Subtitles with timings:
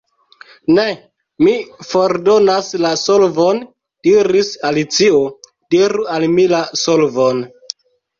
[0.75, 0.83] "Ne,
[1.47, 1.51] mi
[1.89, 3.59] fordonas la solvon,"
[4.07, 5.19] diris Alicio.
[5.77, 7.45] "Diru al mi la solvon."